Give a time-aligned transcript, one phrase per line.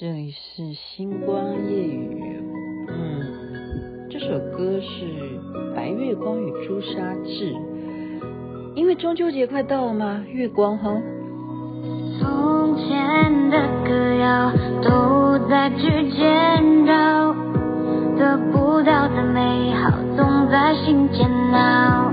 [0.00, 2.40] 这里是星光夜雨，
[2.88, 5.04] 嗯，这首歌是
[5.74, 7.52] 《白月光与朱砂痣》，
[8.76, 10.94] 因为中秋节快到了嘛，月光哈。
[12.20, 14.52] 从前的歌谣
[14.84, 17.34] 都在指尖绕，
[18.16, 22.12] 得不到的美好总在心间闹，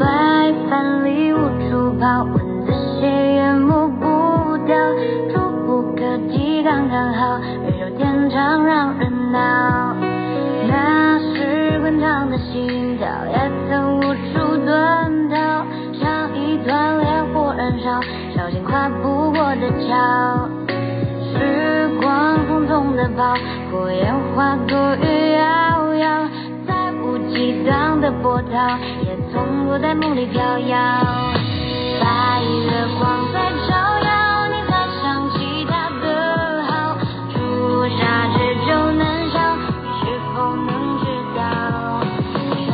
[0.00, 1.36] 白帆里无
[1.68, 2.26] 处跑，
[29.04, 30.76] 也从不在梦里飘摇。
[32.00, 36.04] 白月光在照耀，你拉响吉他的
[36.64, 36.96] 号，
[37.32, 37.36] 朱
[37.96, 39.36] 砂痣就能消，
[39.82, 40.02] 你是
[40.34, 41.04] 否能知
[41.36, 41.40] 道？
[42.66, 42.70] 窗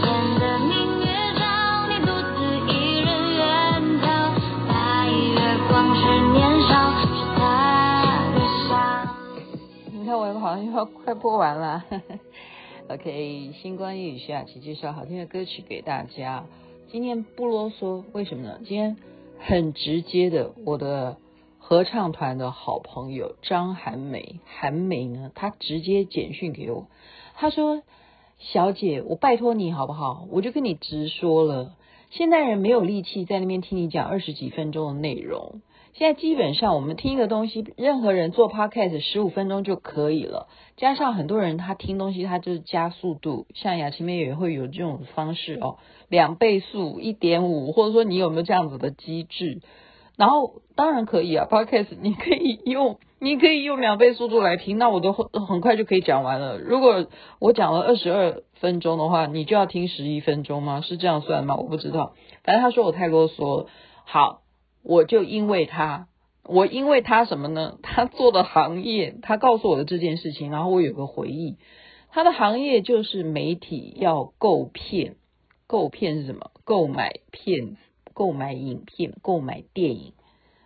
[0.00, 0.02] 前
[0.38, 1.04] 的明月
[1.38, 1.42] 照，
[1.88, 2.38] 你独自
[2.72, 3.40] 一人远
[4.00, 4.04] 眺。
[4.68, 4.70] 白
[5.08, 5.38] 月
[5.68, 6.00] 光是
[6.32, 6.38] 年
[6.68, 7.02] 少，是
[7.36, 7.40] 他
[8.34, 8.36] 的
[8.68, 8.70] 笑。
[9.92, 11.82] 你看我好像又要快播完了。
[11.90, 12.02] 呵呵
[12.90, 13.52] ，OK。
[13.62, 16.44] 星光夜语徐雅琪介绍好听的歌曲给大家。
[16.90, 18.58] 今天不啰嗦，为什么呢？
[18.66, 18.96] 今天
[19.38, 21.16] 很直接的，我的
[21.58, 26.88] 合唱团的好朋友张涵梅，韩梅呢，她直接简讯给我，
[27.36, 27.82] 她说
[28.38, 30.26] ：“小姐，我拜托你好不好？
[30.32, 31.76] 我就跟你直说了，
[32.10, 35.60] 现代人没有力气在那边听你讲二十几分钟的内容。”
[35.92, 40.46] 现在基本上我们听一个东西，任何人做 podcast 十五分钟就可以了。
[40.76, 49.60] 加上很多人他听东西，他就是加速度，像雅琪妹也会有这种方式哦，两倍速、一点五，或者说你有没有这样子的机制？
[50.16, 56.58] 然后当然可以啊，podcast 你可以用，你可以用两倍速度来听，那我都很快就可以讲完了。
[56.58, 57.06] 如果
[57.40, 60.82] 我讲了二十二分钟的话，你就要听十一分钟吗？
[60.82, 61.56] 是这样算吗？
[61.56, 62.14] 我不知道，
[62.44, 63.66] 反正他说我太啰嗦。
[64.04, 64.40] 好。
[64.90, 66.08] 我就因为他，
[66.42, 67.78] 我因为他什么呢？
[67.80, 71.58] 他做的行业，他告诉我的这件事情，然后我有个回忆。
[72.10, 75.14] 他的行业就是媒体要购片，
[75.68, 76.50] 购片是什么？
[76.64, 77.76] 购买片，
[78.14, 80.12] 购买影片，购买电影，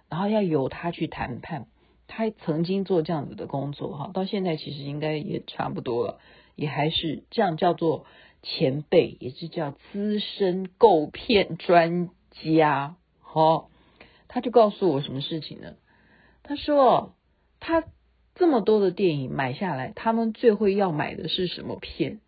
[0.09, 1.67] 然后要由他去谈判。
[2.07, 6.19] 他曾经做这样子的工作，哈，到现在其实应该也差不多了，
[6.57, 8.07] 也还是这样叫做
[8.43, 13.69] 前辈，也是叫资深购片专家，好。
[14.35, 15.77] 他就告诉我什么事情呢？
[16.43, 17.15] 他说
[17.61, 17.85] 他
[18.35, 22.19] 这么多的电影买下来，他们最会要买的是什么片？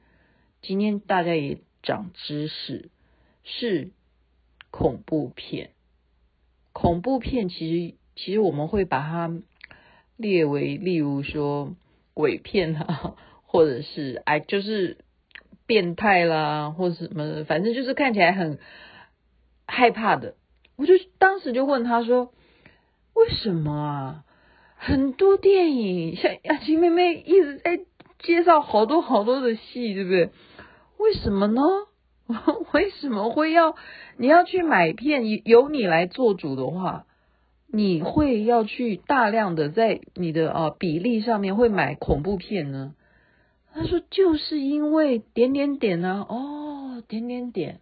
[0.62, 2.90] 今天大家也长知识，
[3.42, 3.90] 是
[4.70, 5.70] 恐怖片。
[6.72, 9.42] 恐怖片其实其实我们会把它
[10.16, 11.74] 列为，例如说
[12.14, 14.98] 鬼片啊，或者是哎就是
[15.66, 18.60] 变态啦，或者什么，反正就是看起来很
[19.66, 20.36] 害怕的。
[20.76, 22.32] 我就当时就问他说
[23.14, 24.24] ：“为什么啊？
[24.76, 27.80] 很多电影像雅琪妹妹一直在
[28.18, 30.30] 介绍好多好多的戏，对不对？
[30.98, 31.62] 为什么呢？
[32.72, 33.74] 为什么会要
[34.18, 35.24] 你要去买片？
[35.44, 37.06] 由你来做主的话，
[37.68, 42.94] 你会要去大量的在你的啊比例上面会买恐怖片呢？”
[43.72, 47.80] 他说：“就是因为点点点呢，哦，点点点。”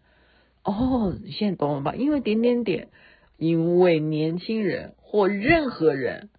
[0.64, 1.94] 哦，你现在懂了吧？
[1.94, 2.88] 因为点点点，
[3.36, 6.30] 因为年轻人或任何人，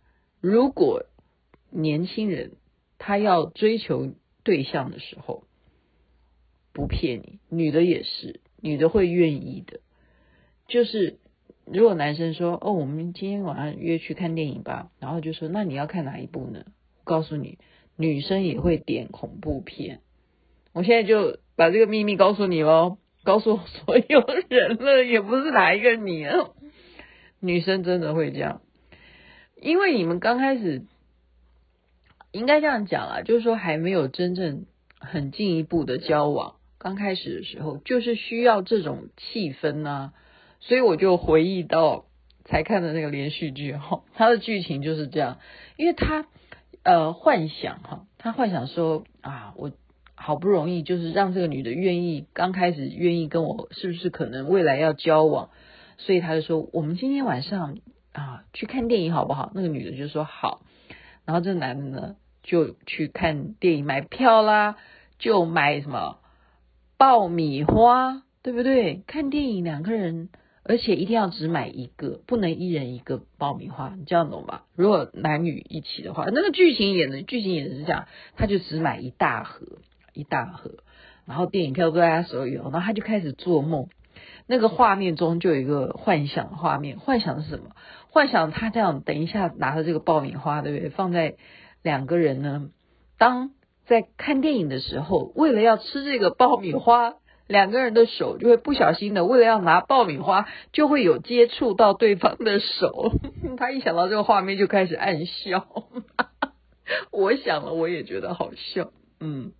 [0.42, 1.06] 如果
[1.70, 2.54] 年轻人
[2.98, 4.14] 他要追求
[4.44, 5.44] 对象的时候，
[6.74, 9.80] 不骗你，女的也是，女的会愿意的。
[10.68, 11.20] 就是
[11.66, 16.66] 如果男生说：“哦，我们今天晚上约去看电影吧。”然后就说：“那你要看哪一部呢？”
[17.06, 17.60] 告诉你，
[17.96, 20.02] 女生也会点恐怖片。
[20.74, 22.98] 我现在就把这个秘密告诉你喽。
[23.26, 26.52] 告诉所有人了，也不是哪一个你啊，
[27.42, 28.62] 女生真的会这样，
[29.60, 30.86] 因为你们刚开始
[32.32, 34.66] 应该这样讲啊，就是说还没有真正
[35.00, 40.14] 很进一步的交往，刚开始的时候就是需要这种气氛呐、
[40.60, 42.06] 所以我就回忆到
[42.44, 45.40] 才看的那个连续剧哈，它的剧情就是这样，
[45.78, 46.28] 因为他
[46.84, 49.72] 呃幻想哈，他幻想说啊我。
[50.16, 55.50] 好不容易就是让这个女的愿意，刚开始愿意跟我，是不是可能未来要交往？
[55.98, 57.78] 所以他就说，我们今天晚上
[58.12, 59.52] 啊去看电影好不好？
[59.54, 60.62] 那个女的就说好，
[61.26, 64.78] 然后这男的呢就去看电影，买票啦，
[65.20, 66.20] 就买什么
[66.98, 69.04] 爆米花，对不对？
[69.08, 70.30] 看电影两个人，
[70.64, 74.66] 而且一定要只买一个，不能一人一个爆米花，你这样懂吧？
[74.76, 79.66] 如果男女一起的话，那个剧情演的剧情演的是这样，他就只买一大盒，
[80.16, 80.72] 一大盒，
[81.28, 83.88] 然后电影票都在他手里，然后他就开始做梦，
[84.48, 87.76] 那个画面中就有一个幻想画面，幻想是什么？
[88.10, 90.90] 幻想他这样，等一下拿着这个爆米花，对不对？
[90.90, 91.36] 放在
[91.84, 92.70] 两个人呢，
[93.18, 93.52] 当
[93.86, 97.16] 在看电影的时候，为了要吃这个爆米花。
[97.48, 103.12] 两个人的手就会不小心的，为了要拿爆米花，就会有接触到对方的手。
[103.56, 105.68] 他一想到这个画面，就开始暗笑。
[107.14, 108.90] 我想了，我也觉得好笑。
[109.20, 109.52] 嗯，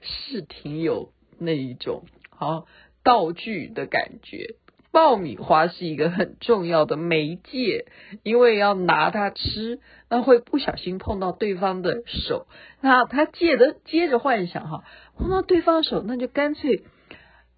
[0.00, 2.66] 是挺有那一种好
[3.02, 4.56] 道具的感觉。
[4.90, 7.86] 爆米花是一个很重要的媒介，
[8.22, 9.80] 因为要拿它吃，
[10.10, 12.46] 那会不小心碰到对方的手。
[12.82, 14.84] 那他借着接着幻想哈，
[15.16, 16.82] 碰到对方手，那就干脆。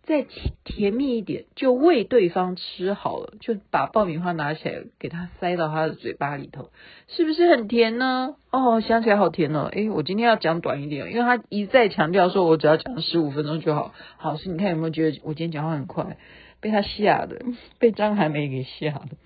[0.06, 0.26] 再
[0.64, 6.70] 甜蜜一点，就喂对方吃好了，就把爆米花拿起来给他塞到他的嘴巴里头，
[7.08, 8.36] 是不是很甜呢？
[8.50, 9.64] 哦，想起来好甜哦！
[9.72, 13.94] 诶，我今天要讲短一点，因为他一再强调说我只要讲十五分钟就好。
[14.18, 16.18] 好，是你看有没有觉得我今天讲话很快？
[16.60, 17.40] 被他吓的，
[17.80, 19.16] 被张海梅给吓的。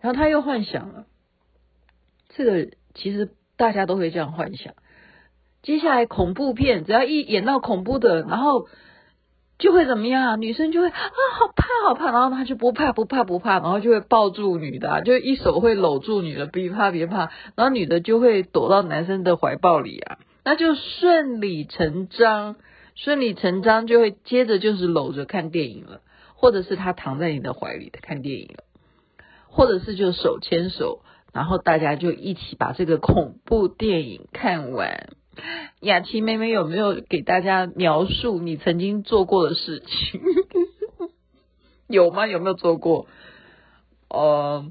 [0.00, 1.04] 然后他又幻想了，
[2.30, 3.28] 这个其实
[3.58, 4.72] 大家都会这样幻想。
[5.62, 8.68] 接下来恐怖片，只要一演到恐怖的，然后。
[9.58, 10.40] 就会怎么样？
[10.40, 10.92] 女生就会啊，
[11.38, 22.56] 好怕好怕，然后他就不怕不怕不怕，然后就会抱住女的，就一手会搂住女的，别怕别怕，然后女的就会躲到男生的怀抱里啊，那就顺理成章，
[22.96, 26.00] 顺理成章就会接着就是搂着看电影了，
[26.34, 28.64] 或者是他躺在你的怀里看电影了，
[29.46, 31.02] 或者是就手牵手，
[31.32, 35.10] 然后大家就一起把这个恐怖电影看完。
[35.80, 40.20] 雅琪妹妹有没有给大家描述你曾经做过的事情？
[41.88, 42.26] 有吗？
[42.26, 43.06] 有没有做过？
[44.08, 44.70] 呃，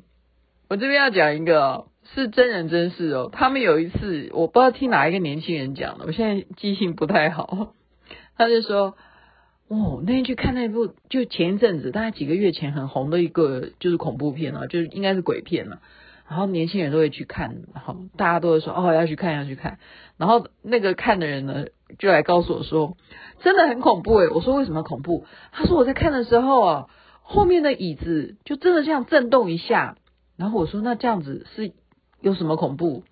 [0.70, 3.30] 我这边要讲一个，是真人真事哦。
[3.32, 7.74] 他们有一次，我不知道听哪一个年轻人讲的，我现在记性不太好。
[8.38, 8.96] 他就说
[9.70, 15.82] ：“哦，那天去看那部，就前一阵子，大概几个月前很红的一个，就是恐怖片啊，就是应该是鬼片了啊。
[16.32, 19.80] 然后年轻人都会去看，然后大家都会说：哦，要去看，要去看。”
[20.16, 21.66] 然后那个看的人呢，
[22.00, 22.96] 就来告诉我说，
[23.42, 24.30] 真的很恐怖诶。
[24.30, 25.26] 我说为什么恐怖？
[25.52, 26.88] 他说我在看的时候啊，
[27.22, 29.98] 后面的椅子就真的这样震动一下。
[30.38, 31.74] 然后我说那这样子是
[32.22, 33.04] 有什么恐怖？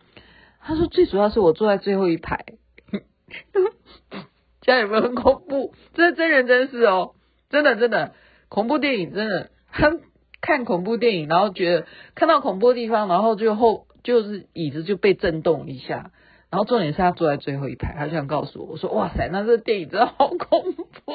[0.62, 2.46] 他说最主要是我坐在最后一排，
[4.62, 5.74] 这样有没有很恐怖？
[5.94, 7.16] 这是真人真事哦，
[7.50, 8.14] 真的真的
[8.48, 10.00] 恐怖电影真的，很
[10.42, 16.12] 看恐怖电影，然后觉得看到恐怖的地方，然后就后就是椅子就被震动一下。
[16.50, 21.14] 然后重点是他坐在最后一排，他就想告诉我，我说哇塞，那这个电影真的好恐怖。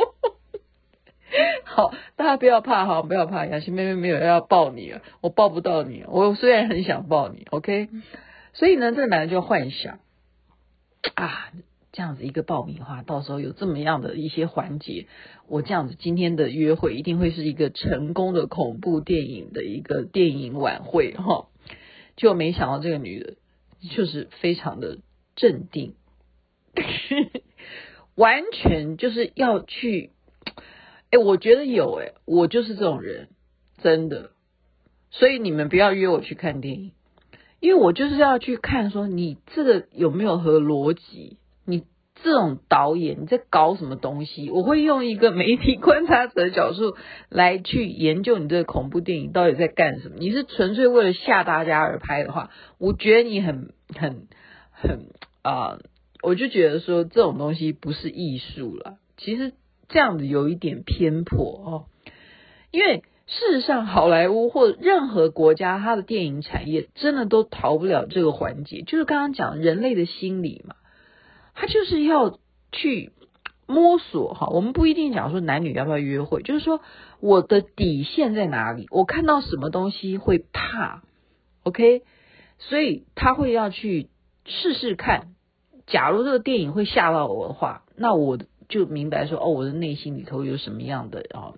[1.64, 7.88] 好，大家不要怕哈，不要怕，雅琪妹妹没有要抱你了，我抱不到你，我虽然很想抱你，OK。
[8.52, 9.98] 所以呢，这个男人就幻想
[11.16, 11.48] 啊，
[11.94, 15.06] 这样子一个爆米花，到时候有这么样的一些环节，
[15.48, 21.48] 我这样子今天的约会一定会是一个成功的恐怖电影的一个电影晚会哈。
[22.16, 23.34] 就没想到这个女的，
[23.96, 24.98] 就是非常的。
[25.36, 25.96] 镇定，
[28.14, 30.12] 完全就是要去。
[31.10, 33.30] 哎，我觉得有哎，我就是这种人，
[33.82, 34.30] 真的。
[35.10, 36.92] 所以你们不要约我去看电影，
[37.58, 41.36] 因为我就是要去看，说你这个有没有合逻辑？
[42.22, 44.50] 这种导演你在搞什么东西？
[44.50, 46.96] 我会用一个媒体观察者的角度
[47.28, 50.16] 来去研究你这个恐怖电影到底在干什么。
[50.18, 54.28] 你是纯粹为了吓大家而拍的话，我觉得你很很。
[54.76, 55.06] 很
[55.42, 55.78] 啊、
[56.22, 58.96] 我就觉得说这种东西不是艺术了。
[59.16, 59.52] 其实
[59.88, 61.84] 这样子有一点偏颇哦，
[62.72, 70.74] 因为事实上好莱坞或任何国家，它的电影产业真的都逃不了这个环节，就是刚刚讲人类的心理嘛，
[71.54, 72.38] 他就是要
[72.72, 73.12] 去
[73.66, 74.48] 摸索哈。
[74.48, 76.80] 我们不一定讲说男女要不要约会，就是说
[77.20, 81.02] 我的底线在哪里，我看到什么东西会怕
[81.62, 82.02] ，OK，
[82.58, 84.10] 所以他会要去。
[84.46, 85.28] 试试看，
[85.86, 91.54] 假如这个电影会吓到我的话，那我就明白说，哦，我的内心里头有什么样的啊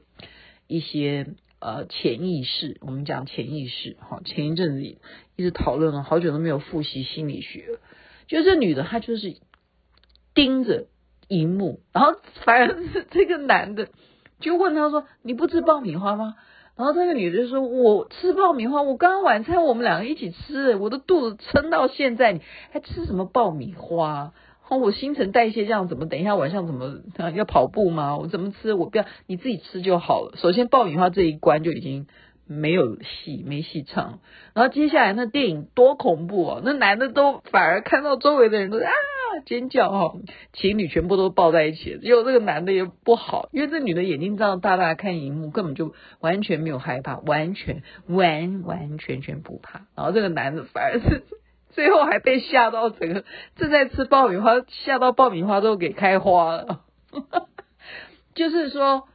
[0.68, 2.76] 一些呃潜意识。
[2.82, 4.98] 我们讲潜意识，哈，前一阵子一
[5.38, 7.80] 直讨论了好久都没有复习心理学，
[8.28, 9.34] 就这女的她就是
[10.36, 10.86] 盯着
[11.26, 12.12] 荧幕，然后
[12.44, 13.88] 反而是这个男的
[14.38, 16.36] 就问他说：“你不吃爆米花吗？”
[16.76, 24.34] 然后那个女的就说：“我吃爆米花，我刚刚晚餐我们两个一起吃，我的肚子撑到现在，你还吃什么爆米花？”
[24.68, 26.06] 哦，我新陈代谢这样怎么？
[26.06, 27.00] 等一下晚上怎么
[27.34, 28.18] 要跑步吗？
[28.18, 28.74] 我怎么吃？
[28.74, 30.34] 我不要，你自己吃就好了。
[30.36, 32.08] 首先爆米花这一关就已经
[32.46, 34.18] 没有戏，没戏唱。
[34.52, 38.90] 然后接下来那电影多恐怖哦，那男的都反而看到周围的人都啊
[39.40, 40.14] 尖叫哈，
[40.52, 49.86] 情侣全部都抱在一起，结果这个男的也不好，因为这女的眼睛这样大大看荧幕，根本就完全没有害怕，完全完完全全不怕。
[49.94, 51.24] 然后这个男的反而是。
[51.72, 53.24] 最后还被吓到，整个
[53.56, 56.84] 正在吃爆米花，吓到爆米花都给开花了。
[58.34, 59.08] 就是说，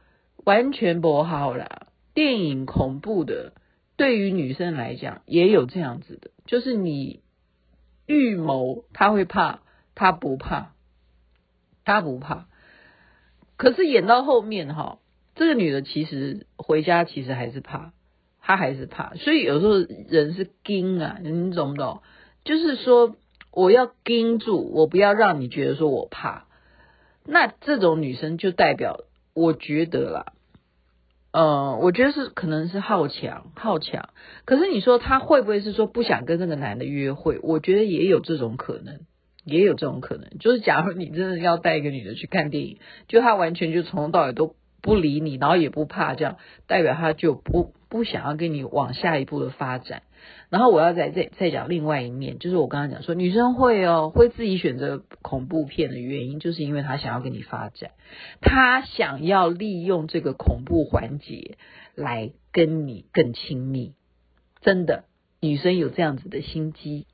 [0.44, 1.88] 完全不好啦。
[2.14, 3.52] 电影恐怖的，
[3.96, 7.22] 对于女生来讲也有这样子的，就是你
[8.06, 9.58] 预谋他会怕，
[9.94, 10.72] 他不怕，
[11.84, 12.46] 他不怕。
[13.56, 14.98] 可是演到后面哈，
[15.34, 17.92] 这个女的其实回家其实还是怕，
[18.40, 19.14] 她还是怕。
[19.14, 19.74] 所以有时候
[20.08, 22.02] 人是盯啊，你懂不懂？
[22.44, 23.14] 就是说，
[23.52, 26.46] 我要盯住，我不要让你觉得说我怕。
[27.24, 28.98] 那这种女生就代表，
[29.32, 30.32] 我觉得啦，
[31.30, 34.08] 呃，我觉得是可能是好强，好强。
[34.44, 37.38] 可是你说她会不会是说不想跟那个男的约会？
[37.44, 39.02] 我觉得也有这种可能，
[39.44, 40.38] 也有这种可能。
[40.38, 50.02] 就是假如你真的要带一个女的去看电影，就她完全就从头到尾都不理你，然后也不怕，这样代表她就不不想要跟你往下一步的发展。
[50.50, 57.90] 然后我要再再再讲另外一面，就是我刚刚讲说，女生会哦，会自己选择恐怖片的原因，就是因为她想要跟你发展，
[58.40, 61.56] 她想要利用这个恐怖环节
[61.96, 63.94] 来跟你更亲密。
[64.60, 65.04] 真的，
[65.40, 67.06] 女生有这样子的心机。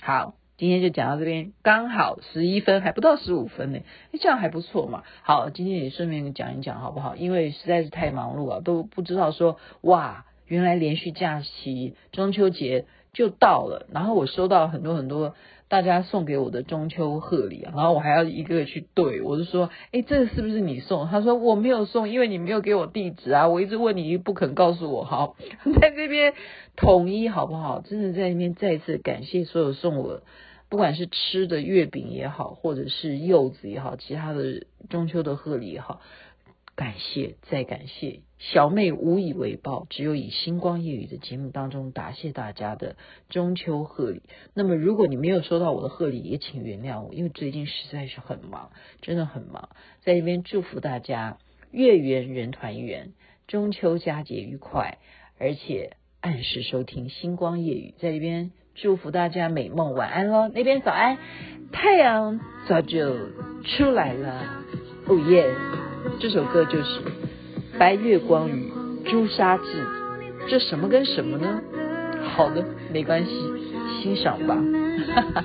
[0.00, 3.80] 好，今天就讲到这边，刚好十一分，还不到十五分呢，
[4.12, 5.02] 哎，这样还不错嘛。
[5.22, 7.16] 好，今天也顺便讲一讲好不好？
[7.16, 10.24] 因为实在是太忙碌了，都不知道说哇。
[10.46, 12.84] 原来连续假期中秋节
[13.14, 15.34] 就到了，然后我收到很多很多
[15.68, 21.08] 大家送给我的中秋贺礼，然后我还要一个个去对，我就说，哎，这个是不是你送？
[21.08, 25.36] 他说我没有送，因为你没有给我地址啊，我一直问你不肯告诉我，好，
[25.80, 26.34] 在这边
[26.76, 27.80] 统一好不好？
[27.80, 30.20] 真的在那边再次感谢所有送我，
[30.68, 36.00] 不管是吃的月饼也好，或者是柚子也好，其他的中秋的贺礼也好。
[36.76, 38.20] 感谢，再感谢，
[38.52, 42.96] 小妹无以为报，只有以星光夜雨的节目当中答谢大家的
[43.30, 44.20] 中秋贺礼。
[44.52, 48.70] 那么，如果你没有收到我的贺礼，也请原谅我，因为最近实在是很忙，
[49.00, 49.70] 真的很忙。
[50.02, 51.38] 在这边祝福大家
[51.70, 53.14] 月圆人团圆，
[53.48, 54.98] 中秋佳节愉快，
[55.38, 57.94] 而且按时收听星光夜雨。
[57.98, 60.48] 在这边祝福大家美梦，晚安喽。
[60.48, 61.16] 那边早安，
[61.72, 63.16] 太阳早就
[63.62, 64.62] 出来了，
[65.06, 65.50] 哦耶！
[66.20, 67.00] 这首歌就是
[67.78, 68.72] 《白月光与
[69.04, 69.62] 朱砂痣，
[70.48, 71.60] 这什么跟什么呢？
[72.36, 73.30] 好的，没关系，
[74.02, 74.56] 欣赏吧，
[75.14, 75.44] 哈哈。